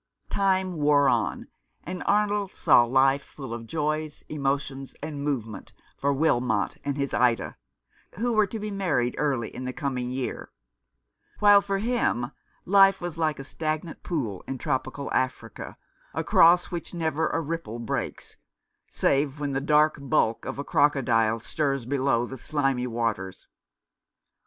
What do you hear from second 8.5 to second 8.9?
be